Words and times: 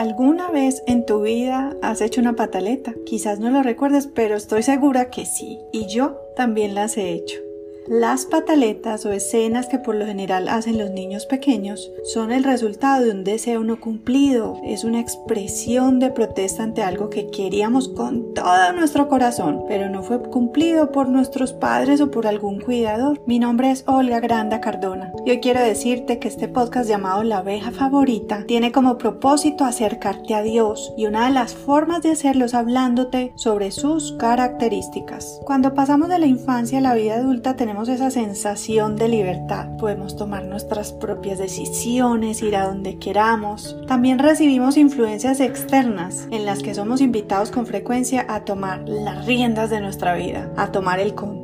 ¿Alguna 0.00 0.50
vez 0.50 0.82
en 0.86 1.04
tu 1.04 1.20
vida 1.20 1.76
has 1.82 2.00
hecho 2.00 2.22
una 2.22 2.34
pataleta? 2.34 2.94
Quizás 3.04 3.38
no 3.38 3.50
lo 3.50 3.62
recuerdes, 3.62 4.06
pero 4.06 4.34
estoy 4.34 4.62
segura 4.62 5.10
que 5.10 5.26
sí. 5.26 5.58
Y 5.74 5.88
yo 5.88 6.16
también 6.34 6.74
las 6.74 6.96
he 6.96 7.12
hecho. 7.12 7.36
Las 7.88 8.26
pataletas 8.26 9.06
o 9.06 9.12
escenas 9.12 9.66
que 9.66 9.78
por 9.78 9.94
lo 9.94 10.04
general 10.04 10.48
hacen 10.48 10.78
los 10.78 10.90
niños 10.90 11.26
pequeños 11.26 11.90
son 12.04 12.30
el 12.30 12.44
resultado 12.44 13.04
de 13.04 13.10
un 13.10 13.24
deseo 13.24 13.64
no 13.64 13.80
cumplido, 13.80 14.60
es 14.62 14.84
una 14.84 15.00
expresión 15.00 15.98
de 15.98 16.10
protesta 16.10 16.62
ante 16.62 16.82
algo 16.82 17.08
que 17.08 17.30
queríamos 17.30 17.88
con 17.88 18.34
todo 18.34 18.72
nuestro 18.74 19.08
corazón, 19.08 19.64
pero 19.66 19.88
no 19.88 20.02
fue 20.02 20.22
cumplido 20.22 20.92
por 20.92 21.08
nuestros 21.08 21.52
padres 21.52 22.00
o 22.00 22.10
por 22.10 22.26
algún 22.26 22.60
cuidador. 22.60 23.20
Mi 23.26 23.38
nombre 23.38 23.70
es 23.70 23.82
Olga 23.86 24.20
Granda 24.20 24.60
Cardona 24.60 25.12
y 25.24 25.30
hoy 25.30 25.40
quiero 25.40 25.60
decirte 25.60 26.18
que 26.18 26.28
este 26.28 26.48
podcast 26.48 26.88
llamado 26.88 27.24
La 27.24 27.38
abeja 27.38 27.70
favorita 27.72 28.44
tiene 28.46 28.72
como 28.72 28.98
propósito 28.98 29.64
acercarte 29.64 30.34
a 30.34 30.42
Dios 30.42 30.92
y 30.96 31.06
una 31.06 31.26
de 31.26 31.32
las 31.32 31.54
formas 31.54 32.02
de 32.02 32.12
hacerlo 32.12 32.44
es 32.44 32.54
hablándote 32.54 33.32
sobre 33.36 33.70
sus 33.70 34.12
características. 34.12 35.40
Cuando 35.44 35.74
pasamos 35.74 36.08
de 36.08 36.18
la 36.18 36.26
infancia 36.26 36.78
a 36.78 36.82
la 36.82 36.94
vida 36.94 37.14
adulta 37.14 37.56
tenemos 37.56 37.69
esa 37.70 38.10
sensación 38.10 38.96
de 38.96 39.08
libertad. 39.08 39.76
Podemos 39.78 40.16
tomar 40.16 40.44
nuestras 40.44 40.92
propias 40.92 41.38
decisiones, 41.38 42.42
ir 42.42 42.56
a 42.56 42.66
donde 42.66 42.98
queramos. 42.98 43.76
También 43.86 44.18
recibimos 44.18 44.76
influencias 44.76 45.40
externas 45.40 46.26
en 46.30 46.46
las 46.46 46.62
que 46.62 46.74
somos 46.74 47.00
invitados 47.00 47.50
con 47.50 47.66
frecuencia 47.66 48.26
a 48.28 48.44
tomar 48.44 48.88
las 48.88 49.24
riendas 49.24 49.70
de 49.70 49.80
nuestra 49.80 50.14
vida, 50.14 50.52
a 50.56 50.72
tomar 50.72 50.98
el 50.98 51.14
control 51.14 51.39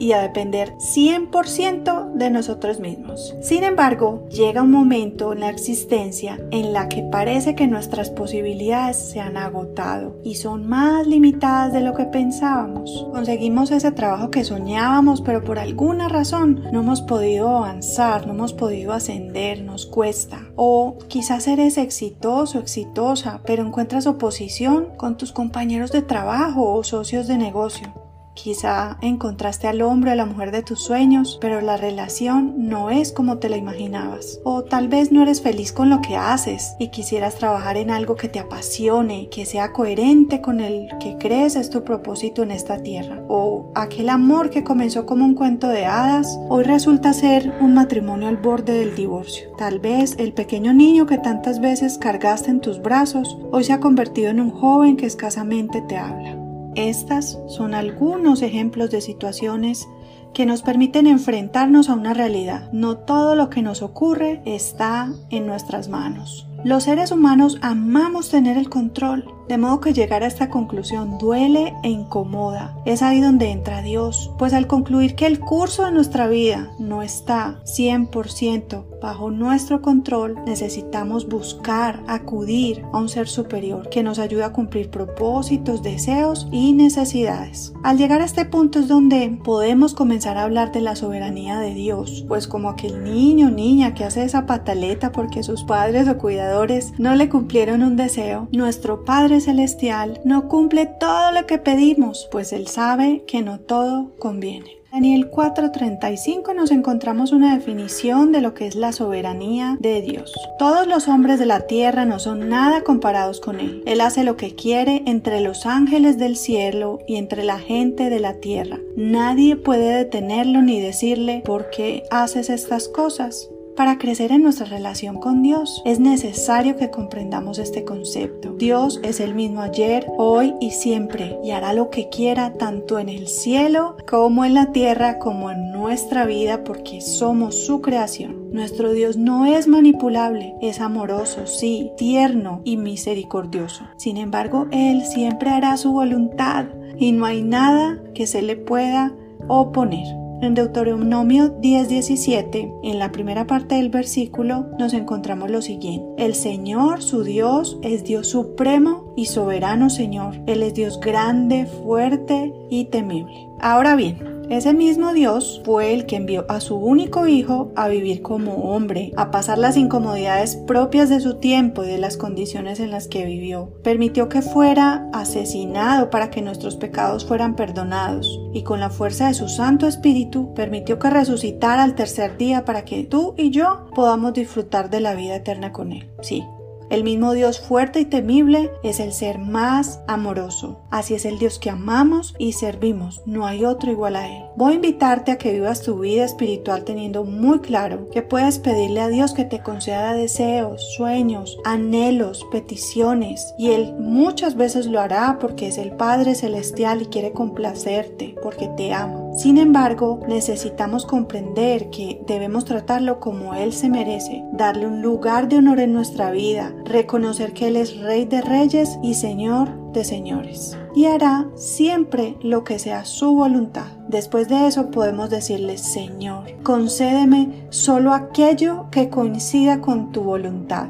y 0.00 0.12
a 0.12 0.22
depender 0.22 0.74
100% 0.78 2.12
de 2.12 2.30
nosotros 2.30 2.80
mismos. 2.80 3.34
Sin 3.40 3.64
embargo, 3.64 4.26
llega 4.28 4.62
un 4.62 4.70
momento 4.70 5.32
en 5.32 5.40
la 5.40 5.50
existencia 5.50 6.38
en 6.50 6.72
la 6.72 6.88
que 6.88 7.02
parece 7.02 7.54
que 7.54 7.66
nuestras 7.66 8.10
posibilidades 8.10 8.96
se 8.96 9.20
han 9.20 9.36
agotado 9.36 10.16
y 10.24 10.34
son 10.34 10.66
más 10.66 11.06
limitadas 11.06 11.72
de 11.72 11.80
lo 11.80 11.94
que 11.94 12.04
pensábamos. 12.04 13.06
Conseguimos 13.12 13.70
ese 13.70 13.92
trabajo 13.92 14.30
que 14.30 14.44
soñábamos, 14.44 15.20
pero 15.20 15.42
por 15.44 15.58
alguna 15.58 16.08
razón 16.08 16.62
no 16.72 16.80
hemos 16.80 17.02
podido 17.02 17.48
avanzar, 17.48 18.26
no 18.26 18.32
hemos 18.32 18.52
podido 18.52 18.92
ascender, 18.92 19.62
nos 19.62 19.86
cuesta. 19.86 20.40
O 20.56 20.98
quizás 21.08 21.46
eres 21.46 21.78
exitoso, 21.78 22.58
exitosa, 22.58 23.40
pero 23.46 23.62
encuentras 23.64 24.06
oposición 24.06 24.88
con 24.96 25.16
tus 25.16 25.32
compañeros 25.32 25.92
de 25.92 26.02
trabajo 26.02 26.74
o 26.74 26.84
socios 26.84 27.26
de 27.28 27.38
negocio. 27.38 28.05
Quizá 28.36 28.98
encontraste 29.00 29.66
al 29.66 29.80
hombre 29.80 30.10
o 30.10 30.12
a 30.12 30.16
la 30.16 30.26
mujer 30.26 30.52
de 30.52 30.62
tus 30.62 30.82
sueños, 30.82 31.38
pero 31.40 31.62
la 31.62 31.78
relación 31.78 32.68
no 32.68 32.90
es 32.90 33.10
como 33.10 33.38
te 33.38 33.48
la 33.48 33.56
imaginabas. 33.56 34.40
O 34.44 34.62
tal 34.62 34.88
vez 34.88 35.10
no 35.10 35.22
eres 35.22 35.40
feliz 35.40 35.72
con 35.72 35.88
lo 35.88 36.02
que 36.02 36.16
haces 36.16 36.76
y 36.78 36.88
quisieras 36.88 37.36
trabajar 37.36 37.78
en 37.78 37.90
algo 37.90 38.14
que 38.14 38.28
te 38.28 38.38
apasione, 38.38 39.30
que 39.30 39.46
sea 39.46 39.72
coherente 39.72 40.42
con 40.42 40.60
el 40.60 40.88
que 41.00 41.16
crees 41.18 41.56
es 41.56 41.70
tu 41.70 41.82
propósito 41.82 42.42
en 42.42 42.50
esta 42.50 42.82
tierra. 42.82 43.22
O 43.26 43.72
aquel 43.74 44.10
amor 44.10 44.50
que 44.50 44.64
comenzó 44.64 45.06
como 45.06 45.24
un 45.24 45.34
cuento 45.34 45.68
de 45.68 45.86
hadas, 45.86 46.38
hoy 46.50 46.62
resulta 46.62 47.14
ser 47.14 47.54
un 47.62 47.72
matrimonio 47.72 48.28
al 48.28 48.36
borde 48.36 48.74
del 48.74 48.94
divorcio. 48.94 49.48
Tal 49.56 49.80
vez 49.80 50.14
el 50.18 50.34
pequeño 50.34 50.74
niño 50.74 51.06
que 51.06 51.16
tantas 51.16 51.58
veces 51.60 51.96
cargaste 51.96 52.50
en 52.50 52.60
tus 52.60 52.82
brazos, 52.82 53.38
hoy 53.50 53.64
se 53.64 53.72
ha 53.72 53.80
convertido 53.80 54.28
en 54.28 54.40
un 54.40 54.50
joven 54.50 54.98
que 54.98 55.06
escasamente 55.06 55.80
te 55.80 55.96
habla. 55.96 56.35
Estas 56.76 57.38
son 57.48 57.74
algunos 57.74 58.42
ejemplos 58.42 58.90
de 58.90 59.00
situaciones 59.00 59.88
que 60.34 60.44
nos 60.44 60.60
permiten 60.60 61.06
enfrentarnos 61.06 61.88
a 61.88 61.94
una 61.94 62.12
realidad. 62.12 62.70
No 62.70 62.98
todo 62.98 63.34
lo 63.34 63.48
que 63.48 63.62
nos 63.62 63.80
ocurre 63.80 64.42
está 64.44 65.10
en 65.30 65.46
nuestras 65.46 65.88
manos. 65.88 66.45
Los 66.66 66.82
seres 66.82 67.12
humanos 67.12 67.58
amamos 67.62 68.28
tener 68.28 68.58
el 68.58 68.68
control, 68.68 69.32
de 69.46 69.56
modo 69.56 69.80
que 69.80 69.92
llegar 69.92 70.24
a 70.24 70.26
esta 70.26 70.50
conclusión 70.50 71.16
duele 71.16 71.74
e 71.84 71.90
incomoda. 71.90 72.76
Es 72.84 73.02
ahí 73.02 73.20
donde 73.20 73.52
entra 73.52 73.82
Dios, 73.82 74.32
pues 74.36 74.52
al 74.52 74.66
concluir 74.66 75.14
que 75.14 75.26
el 75.26 75.38
curso 75.38 75.84
de 75.84 75.92
nuestra 75.92 76.26
vida 76.26 76.72
no 76.80 77.02
está 77.02 77.60
100% 77.66 78.84
bajo 79.00 79.30
nuestro 79.30 79.80
control, 79.80 80.34
necesitamos 80.44 81.28
buscar, 81.28 82.02
acudir 82.08 82.82
a 82.92 82.98
un 82.98 83.08
ser 83.08 83.28
superior 83.28 83.88
que 83.88 84.02
nos 84.02 84.18
ayude 84.18 84.42
a 84.42 84.52
cumplir 84.52 84.90
propósitos, 84.90 85.84
deseos 85.84 86.48
y 86.50 86.72
necesidades. 86.72 87.74
Al 87.84 87.96
llegar 87.96 88.22
a 88.22 88.24
este 88.24 88.44
punto 88.44 88.80
es 88.80 88.88
donde 88.88 89.38
podemos 89.44 89.94
comenzar 89.94 90.36
a 90.36 90.42
hablar 90.42 90.72
de 90.72 90.80
la 90.80 90.96
soberanía 90.96 91.60
de 91.60 91.74
Dios, 91.74 92.24
pues 92.26 92.48
como 92.48 92.70
aquel 92.70 93.04
niño 93.04 93.46
o 93.46 93.50
niña 93.50 93.94
que 93.94 94.02
hace 94.02 94.24
esa 94.24 94.46
pataleta 94.46 95.12
porque 95.12 95.44
sus 95.44 95.62
padres 95.62 96.08
o 96.08 96.18
cuidadores 96.18 96.55
no 96.98 97.14
le 97.14 97.28
cumplieron 97.28 97.82
un 97.82 97.96
deseo, 97.96 98.48
nuestro 98.50 99.04
Padre 99.04 99.40
Celestial 99.40 100.20
no 100.24 100.48
cumple 100.48 100.86
todo 100.86 101.30
lo 101.32 101.44
que 101.44 101.58
pedimos, 101.58 102.28
pues 102.32 102.52
Él 102.54 102.66
sabe 102.66 103.24
que 103.26 103.42
no 103.42 103.60
todo 103.60 104.12
conviene. 104.18 104.70
Daniel 104.90 105.30
4:35 105.30 106.54
nos 106.54 106.70
encontramos 106.70 107.32
una 107.32 107.54
definición 107.54 108.32
de 108.32 108.40
lo 108.40 108.54
que 108.54 108.66
es 108.66 108.74
la 108.76 108.92
soberanía 108.92 109.76
de 109.78 110.00
Dios. 110.00 110.32
Todos 110.58 110.86
los 110.86 111.08
hombres 111.08 111.38
de 111.38 111.44
la 111.44 111.66
tierra 111.66 112.06
no 112.06 112.18
son 112.18 112.48
nada 112.48 112.82
comparados 112.82 113.40
con 113.40 113.60
Él. 113.60 113.82
Él 113.84 114.00
hace 114.00 114.24
lo 114.24 114.38
que 114.38 114.54
quiere 114.54 115.02
entre 115.04 115.42
los 115.42 115.66
ángeles 115.66 116.16
del 116.16 116.36
cielo 116.36 117.00
y 117.06 117.16
entre 117.16 117.44
la 117.44 117.58
gente 117.58 118.08
de 118.08 118.20
la 118.20 118.34
tierra. 118.40 118.78
Nadie 118.96 119.56
puede 119.56 119.94
detenerlo 119.94 120.62
ni 120.62 120.80
decirle 120.80 121.42
por 121.44 121.68
qué 121.68 122.04
haces 122.10 122.48
estas 122.48 122.88
cosas. 122.88 123.50
Para 123.76 123.98
crecer 123.98 124.32
en 124.32 124.42
nuestra 124.42 124.64
relación 124.64 125.18
con 125.18 125.42
Dios 125.42 125.82
es 125.84 126.00
necesario 126.00 126.76
que 126.76 126.90
comprendamos 126.90 127.58
este 127.58 127.84
concepto. 127.84 128.54
Dios 128.54 129.00
es 129.02 129.20
el 129.20 129.34
mismo 129.34 129.60
ayer, 129.60 130.06
hoy 130.16 130.54
y 130.62 130.70
siempre 130.70 131.38
y 131.44 131.50
hará 131.50 131.74
lo 131.74 131.90
que 131.90 132.08
quiera 132.08 132.54
tanto 132.54 132.98
en 132.98 133.10
el 133.10 133.28
cielo 133.28 133.98
como 134.08 134.46
en 134.46 134.54
la 134.54 134.72
tierra 134.72 135.18
como 135.18 135.50
en 135.50 135.72
nuestra 135.72 136.24
vida 136.24 136.64
porque 136.64 137.02
somos 137.02 137.66
su 137.66 137.82
creación. 137.82 138.50
Nuestro 138.50 138.92
Dios 138.92 139.18
no 139.18 139.44
es 139.44 139.68
manipulable, 139.68 140.54
es 140.62 140.80
amoroso, 140.80 141.46
sí, 141.46 141.92
tierno 141.98 142.62
y 142.64 142.78
misericordioso. 142.78 143.84
Sin 143.98 144.16
embargo, 144.16 144.68
Él 144.70 145.04
siempre 145.04 145.50
hará 145.50 145.76
su 145.76 145.92
voluntad 145.92 146.64
y 146.98 147.12
no 147.12 147.26
hay 147.26 147.42
nada 147.42 148.02
que 148.14 148.26
se 148.26 148.40
le 148.40 148.56
pueda 148.56 149.12
oponer. 149.48 150.25
En 150.42 150.52
Deuteronomio 150.54 151.48
10:17, 151.60 152.70
en 152.82 152.98
la 152.98 153.10
primera 153.10 153.46
parte 153.46 153.76
del 153.76 153.88
versículo, 153.88 154.66
nos 154.78 154.92
encontramos 154.92 155.50
lo 155.50 155.62
siguiente. 155.62 156.06
El 156.22 156.34
Señor, 156.34 157.02
su 157.02 157.24
Dios, 157.24 157.78
es 157.82 158.04
Dios 158.04 158.28
supremo 158.28 159.14
y 159.16 159.26
soberano 159.26 159.88
Señor. 159.88 160.34
Él 160.46 160.62
es 160.62 160.74
Dios 160.74 161.00
grande, 161.00 161.64
fuerte 161.64 162.52
y 162.68 162.86
temible. 162.86 163.48
Ahora 163.60 163.96
bien, 163.96 164.18
ese 164.48 164.72
mismo 164.74 165.12
Dios 165.12 165.60
fue 165.64 165.92
el 165.92 166.06
que 166.06 166.16
envió 166.16 166.46
a 166.48 166.60
su 166.60 166.76
único 166.76 167.26
hijo 167.26 167.72
a 167.74 167.88
vivir 167.88 168.22
como 168.22 168.74
hombre, 168.74 169.12
a 169.16 169.30
pasar 169.30 169.58
las 169.58 169.76
incomodidades 169.76 170.56
propias 170.56 171.08
de 171.08 171.20
su 171.20 171.34
tiempo 171.34 171.82
y 171.82 171.88
de 171.88 171.98
las 171.98 172.16
condiciones 172.16 172.78
en 172.78 172.90
las 172.90 173.08
que 173.08 173.24
vivió. 173.24 173.72
Permitió 173.82 174.28
que 174.28 174.42
fuera 174.42 175.08
asesinado 175.12 176.10
para 176.10 176.30
que 176.30 176.42
nuestros 176.42 176.76
pecados 176.76 177.24
fueran 177.24 177.56
perdonados 177.56 178.40
y 178.52 178.62
con 178.62 178.78
la 178.78 178.90
fuerza 178.90 179.28
de 179.28 179.34
su 179.34 179.48
Santo 179.48 179.86
Espíritu 179.86 180.54
permitió 180.54 180.98
que 180.98 181.10
resucitara 181.10 181.82
al 181.82 181.94
tercer 181.94 182.36
día 182.36 182.64
para 182.64 182.84
que 182.84 183.04
tú 183.04 183.34
y 183.36 183.50
yo 183.50 183.86
podamos 183.94 184.32
disfrutar 184.32 184.90
de 184.90 185.00
la 185.00 185.14
vida 185.14 185.36
eterna 185.36 185.72
con 185.72 185.92
él. 185.92 186.08
Sí, 186.22 186.44
el 186.90 187.04
mismo 187.04 187.32
Dios 187.32 187.60
fuerte 187.60 188.00
y 188.00 188.04
temible 188.04 188.70
es 188.82 189.00
el 189.00 189.12
ser 189.12 189.38
más 189.38 190.00
amoroso. 190.06 190.80
Así 190.90 191.14
es 191.14 191.24
el 191.24 191.38
Dios 191.38 191.58
que 191.58 191.70
amamos 191.70 192.34
y 192.38 192.52
servimos. 192.52 193.22
No 193.26 193.46
hay 193.46 193.64
otro 193.64 193.90
igual 193.90 194.16
a 194.16 194.28
Él. 194.28 194.44
Voy 194.56 194.72
a 194.72 194.76
invitarte 194.76 195.32
a 195.32 195.38
que 195.38 195.52
vivas 195.52 195.82
tu 195.82 195.98
vida 195.98 196.24
espiritual 196.24 196.84
teniendo 196.84 197.24
muy 197.24 197.60
claro 197.60 198.08
que 198.10 198.22
puedes 198.22 198.58
pedirle 198.58 199.00
a 199.00 199.08
Dios 199.08 199.34
que 199.34 199.44
te 199.44 199.62
conceda 199.62 200.14
deseos, 200.14 200.94
sueños, 200.96 201.58
anhelos, 201.64 202.46
peticiones. 202.52 203.54
Y 203.58 203.70
Él 203.70 203.94
muchas 203.98 204.56
veces 204.56 204.86
lo 204.86 205.00
hará 205.00 205.38
porque 205.40 205.68
es 205.68 205.78
el 205.78 205.92
Padre 205.92 206.34
Celestial 206.34 207.02
y 207.02 207.06
quiere 207.06 207.32
complacerte, 207.32 208.34
porque 208.42 208.68
te 208.76 208.92
ama. 208.92 209.25
Sin 209.36 209.58
embargo, 209.58 210.20
necesitamos 210.26 211.04
comprender 211.04 211.90
que 211.90 212.22
debemos 212.26 212.64
tratarlo 212.64 213.20
como 213.20 213.54
Él 213.54 213.74
se 213.74 213.90
merece, 213.90 214.42
darle 214.50 214.86
un 214.86 215.02
lugar 215.02 215.48
de 215.48 215.58
honor 215.58 215.80
en 215.80 215.92
nuestra 215.92 216.30
vida, 216.30 216.74
reconocer 216.86 217.52
que 217.52 217.68
Él 217.68 217.76
es 217.76 218.00
Rey 218.00 218.24
de 218.24 218.40
Reyes 218.40 218.98
y 219.02 219.12
Señor 219.12 219.92
de 219.92 220.04
Señores. 220.04 220.78
Y 220.94 221.04
hará 221.04 221.50
siempre 221.54 222.38
lo 222.40 222.64
que 222.64 222.78
sea 222.78 223.04
su 223.04 223.34
voluntad. 223.34 223.88
Después 224.08 224.48
de 224.48 224.66
eso 224.66 224.90
podemos 224.90 225.28
decirle, 225.28 225.76
Señor, 225.76 226.44
concédeme 226.62 227.66
solo 227.68 228.14
aquello 228.14 228.86
que 228.90 229.10
coincida 229.10 229.82
con 229.82 230.12
tu 230.12 230.22
voluntad, 230.22 230.88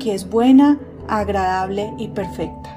que 0.00 0.14
es 0.14 0.28
buena, 0.28 0.80
agradable 1.06 1.92
y 1.96 2.08
perfecta. 2.08 2.73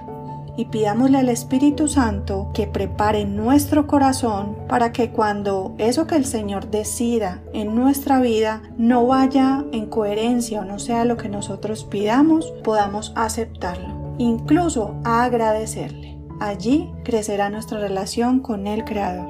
Y 0.58 0.66
pidámosle 0.66 1.20
al 1.20 1.30
Espíritu 1.30 1.88
Santo 1.88 2.50
que 2.54 2.68
prepare 2.68 3.26
nuestro 3.26 3.88
corazón 3.88 4.58
para 4.68 4.92
que 4.92 5.12
cuando 5.12 5.76
eso 5.78 6.08
que 6.08 6.16
el 6.16 6.26
Señor 6.26 6.70
decida 6.70 7.42
en 7.54 7.76
nuestra 7.76 8.20
vida 8.20 8.64
no 8.78 9.06
vaya 9.06 9.64
en 9.72 9.86
coherencia 9.86 10.62
o 10.62 10.66
no 10.66 10.80
sea 10.80 11.06
lo 11.06 11.16
que 11.16 11.30
nosotros 11.30 11.86
pidamos, 11.86 12.52
podamos 12.64 13.14
aceptarlo, 13.16 14.16
incluso 14.18 14.96
agradecerle. 15.04 16.18
Allí 16.40 16.92
crecerá 17.04 17.50
nuestra 17.50 17.80
relación 17.80 18.40
con 18.40 18.68
el 18.68 18.84
Creador. 18.84 19.28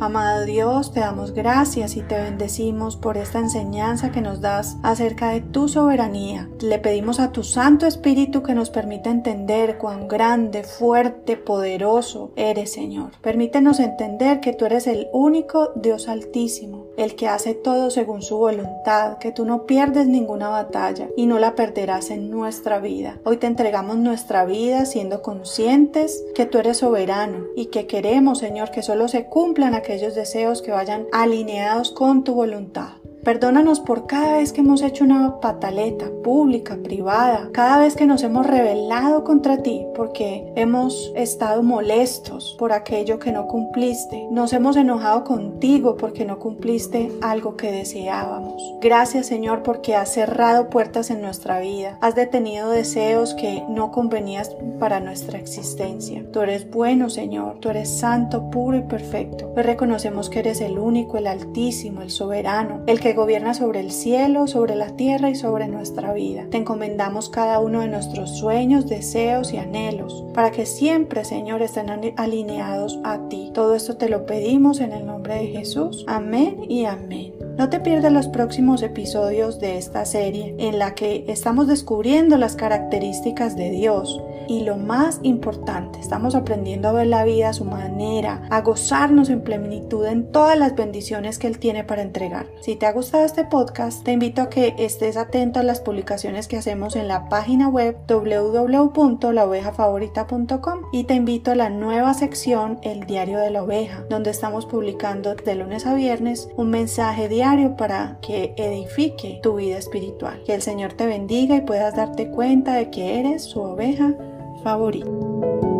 Amado 0.00 0.46
Dios, 0.46 0.92
te 0.94 1.00
damos 1.00 1.32
gracias 1.32 1.94
y 1.94 2.00
te 2.00 2.14
bendecimos 2.14 2.96
por 2.96 3.18
esta 3.18 3.38
enseñanza 3.38 4.10
que 4.10 4.22
nos 4.22 4.40
das 4.40 4.78
acerca 4.82 5.28
de 5.28 5.42
tu 5.42 5.68
soberanía. 5.68 6.48
Le 6.62 6.78
pedimos 6.78 7.20
a 7.20 7.32
tu 7.32 7.44
Santo 7.44 7.86
Espíritu 7.86 8.42
que 8.42 8.54
nos 8.54 8.70
permita 8.70 9.10
entender 9.10 9.76
cuán 9.76 10.08
grande, 10.08 10.64
fuerte, 10.64 11.36
poderoso 11.36 12.32
eres, 12.36 12.72
Señor. 12.72 13.10
Permítenos 13.20 13.78
entender 13.78 14.40
que 14.40 14.54
tú 14.54 14.64
eres 14.64 14.86
el 14.86 15.08
único 15.12 15.72
Dios 15.76 16.08
altísimo, 16.08 16.86
el 16.96 17.14
que 17.16 17.28
hace 17.28 17.54
todo 17.54 17.90
según 17.90 18.22
su 18.22 18.36
voluntad, 18.38 19.18
que 19.18 19.32
tú 19.32 19.44
no 19.44 19.66
pierdes 19.66 20.06
ninguna 20.06 20.48
batalla 20.48 21.08
y 21.16 21.26
no 21.26 21.38
la 21.38 21.54
perderás 21.54 22.10
en 22.10 22.30
nuestra 22.30 22.78
vida. 22.78 23.18
Hoy 23.24 23.36
te 23.36 23.46
entregamos 23.46 23.96
nuestra 23.96 24.44
vida 24.44 24.86
siendo 24.86 25.22
conscientes 25.22 26.24
que 26.34 26.46
tú 26.46 26.58
eres 26.58 26.78
soberano 26.78 27.46
y 27.56 27.66
que 27.66 27.86
queremos, 27.86 28.38
Señor, 28.38 28.70
que 28.70 28.82
solo 28.82 29.08
se 29.08 29.26
cumplan 29.26 29.74
aquellos 29.74 30.14
deseos 30.14 30.62
que 30.62 30.72
vayan 30.72 31.06
alineados 31.12 31.92
con 31.92 32.24
tu 32.24 32.34
voluntad. 32.34 32.99
Perdónanos 33.24 33.80
por 33.80 34.06
cada 34.06 34.38
vez 34.38 34.50
que 34.50 34.62
hemos 34.62 34.80
hecho 34.80 35.04
una 35.04 35.40
pataleta 35.40 36.06
pública, 36.24 36.78
privada, 36.82 37.50
cada 37.52 37.78
vez 37.78 37.94
que 37.94 38.06
nos 38.06 38.22
hemos 38.22 38.46
rebelado 38.46 39.24
contra 39.24 39.62
ti 39.62 39.84
porque 39.94 40.50
hemos 40.56 41.12
estado 41.14 41.62
molestos 41.62 42.56
por 42.58 42.72
aquello 42.72 43.18
que 43.18 43.30
no 43.30 43.46
cumpliste. 43.46 44.26
Nos 44.30 44.54
hemos 44.54 44.76
enojado 44.76 45.24
contigo 45.24 45.98
porque 45.98 46.24
no 46.24 46.38
cumpliste 46.38 47.12
algo 47.20 47.58
que 47.58 47.70
deseábamos. 47.70 48.62
Gracias 48.80 49.26
Señor 49.26 49.62
porque 49.62 49.96
has 49.96 50.14
cerrado 50.14 50.70
puertas 50.70 51.10
en 51.10 51.20
nuestra 51.20 51.60
vida. 51.60 51.98
Has 52.00 52.14
detenido 52.14 52.70
deseos 52.70 53.34
que 53.34 53.62
no 53.68 53.90
convenías 53.90 54.56
para 54.78 54.98
nuestra 54.98 55.38
existencia. 55.38 56.24
Tú 56.32 56.40
eres 56.40 56.70
bueno 56.70 57.10
Señor, 57.10 57.58
tú 57.60 57.68
eres 57.68 57.90
santo, 57.90 58.48
puro 58.50 58.78
y 58.78 58.82
perfecto. 58.82 59.52
Hoy 59.54 59.62
reconocemos 59.62 60.30
que 60.30 60.38
eres 60.38 60.62
el 60.62 60.78
único, 60.78 61.18
el 61.18 61.26
altísimo, 61.26 62.00
el 62.00 62.10
soberano, 62.10 62.80
el 62.86 62.98
que 62.98 63.09
gobierna 63.14 63.54
sobre 63.54 63.80
el 63.80 63.90
cielo, 63.90 64.46
sobre 64.46 64.74
la 64.74 64.96
tierra 64.96 65.30
y 65.30 65.34
sobre 65.34 65.68
nuestra 65.68 66.12
vida. 66.12 66.46
Te 66.50 66.58
encomendamos 66.58 67.28
cada 67.28 67.60
uno 67.60 67.80
de 67.80 67.88
nuestros 67.88 68.38
sueños, 68.38 68.88
deseos 68.88 69.52
y 69.52 69.58
anhelos, 69.58 70.24
para 70.34 70.50
que 70.50 70.66
siempre, 70.66 71.24
Señor, 71.24 71.62
estén 71.62 71.90
alineados 72.16 72.98
a 73.04 73.28
ti. 73.28 73.50
Todo 73.54 73.74
esto 73.74 73.96
te 73.96 74.08
lo 74.08 74.26
pedimos 74.26 74.80
en 74.80 74.92
el 74.92 75.06
nombre 75.06 75.34
de 75.34 75.46
Jesús. 75.48 76.04
Amén 76.06 76.64
y 76.68 76.84
amén. 76.84 77.49
No 77.60 77.68
te 77.68 77.78
pierdas 77.78 78.10
los 78.10 78.26
próximos 78.26 78.82
episodios 78.82 79.60
de 79.60 79.76
esta 79.76 80.06
serie 80.06 80.54
en 80.56 80.78
la 80.78 80.94
que 80.94 81.26
estamos 81.28 81.66
descubriendo 81.66 82.38
las 82.38 82.56
características 82.56 83.54
de 83.54 83.70
Dios 83.70 84.18
y 84.48 84.64
lo 84.64 84.78
más 84.78 85.20
importante, 85.22 86.00
estamos 86.00 86.34
aprendiendo 86.34 86.88
a 86.88 86.92
ver 86.92 87.06
la 87.06 87.22
vida 87.22 87.50
a 87.50 87.52
su 87.52 87.66
manera, 87.66 88.40
a 88.48 88.62
gozarnos 88.62 89.28
en 89.28 89.42
plenitud 89.42 90.06
en 90.06 90.32
todas 90.32 90.58
las 90.58 90.74
bendiciones 90.74 91.38
que 91.38 91.48
Él 91.48 91.58
tiene 91.58 91.84
para 91.84 92.00
entregar. 92.00 92.46
Si 92.62 92.76
te 92.76 92.86
ha 92.86 92.92
gustado 92.92 93.26
este 93.26 93.44
podcast, 93.44 94.04
te 94.04 94.12
invito 94.12 94.40
a 94.40 94.48
que 94.48 94.74
estés 94.78 95.18
atento 95.18 95.60
a 95.60 95.62
las 95.62 95.80
publicaciones 95.80 96.48
que 96.48 96.56
hacemos 96.56 96.96
en 96.96 97.08
la 97.08 97.28
página 97.28 97.68
web 97.68 97.94
www.laovejafavorita.com 98.08 100.78
y 100.92 101.04
te 101.04 101.12
invito 101.14 101.50
a 101.50 101.56
la 101.56 101.68
nueva 101.68 102.14
sección 102.14 102.78
El 102.82 103.04
Diario 103.04 103.38
de 103.38 103.50
la 103.50 103.62
Oveja, 103.62 104.06
donde 104.08 104.30
estamos 104.30 104.64
publicando 104.64 105.34
de 105.34 105.54
lunes 105.54 105.84
a 105.86 105.92
viernes 105.94 106.48
un 106.56 106.70
mensaje 106.70 107.28
diario 107.28 107.49
para 107.76 108.18
que 108.22 108.54
edifique 108.56 109.40
tu 109.42 109.56
vida 109.56 109.76
espiritual. 109.76 110.42
Que 110.44 110.54
el 110.54 110.62
Señor 110.62 110.92
te 110.92 111.06
bendiga 111.06 111.56
y 111.56 111.62
puedas 111.62 111.96
darte 111.96 112.30
cuenta 112.30 112.74
de 112.74 112.90
que 112.90 113.18
eres 113.18 113.42
su 113.42 113.60
oveja 113.60 114.14
favorito. 114.62 115.79